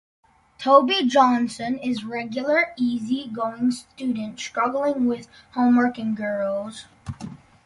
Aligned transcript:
Toby 0.57 1.05
Johnson 1.05 1.77
is 1.77 2.03
regular 2.03 2.73
easy-going 2.75 3.69
student 3.69 4.39
struggling 4.39 5.05
with 5.05 5.27
homework 5.53 5.99
and 5.99 6.17
girls. 6.17 6.85